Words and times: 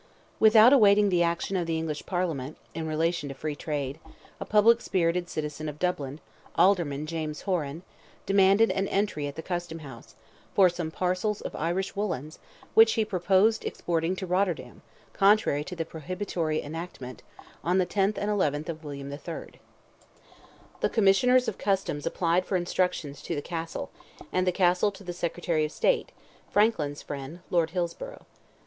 Without 0.39 0.73
awaiting 0.73 1.09
the 1.09 1.21
action 1.21 1.55
of 1.55 1.67
the 1.67 1.77
English 1.77 2.07
Parliament, 2.07 2.57
in 2.73 2.87
relation 2.87 3.29
to 3.29 3.35
free 3.35 3.55
trade, 3.55 3.99
a 4.39 4.45
public 4.45 4.81
spirited 4.81 5.29
citizen 5.29 5.69
of 5.69 5.77
Dublin, 5.77 6.19
Alderman 6.55 7.05
James 7.05 7.41
Horan, 7.41 7.83
demanded 8.25 8.71
an 8.71 8.87
entry 8.87 9.27
at 9.27 9.35
the 9.35 9.43
custom 9.43 9.77
house, 9.77 10.15
for 10.55 10.69
some 10.69 10.89
parcels 10.89 11.39
of 11.41 11.55
Irish 11.55 11.95
woollens, 11.95 12.39
which 12.73 12.93
he 12.93 13.05
proposed 13.05 13.63
exporting 13.63 14.15
to 14.15 14.25
Rotterdam, 14.25 14.81
contrary 15.13 15.63
to 15.65 15.75
the 15.75 15.85
prohibitory 15.85 16.63
enactment, 16.63 17.21
the 17.63 17.85
10th 17.85 18.17
and 18.17 18.31
11th 18.31 18.69
of 18.69 18.83
William 18.83 19.11
III. 19.13 19.61
The 20.79 20.89
commissioners 20.89 21.47
of 21.47 21.59
customs 21.59 22.07
applied 22.07 22.47
for 22.47 22.55
instructions 22.55 23.21
to 23.21 23.35
the 23.35 23.41
Castle, 23.43 23.91
and 24.31 24.47
the 24.47 24.51
Castle 24.51 24.89
to 24.93 25.03
the 25.03 25.13
Secretary 25.13 25.63
of 25.63 25.71
State, 25.71 26.11
Franklin's 26.49 27.03
friend, 27.03 27.41
Lord 27.51 27.69
Hillsborough. 27.69 28.25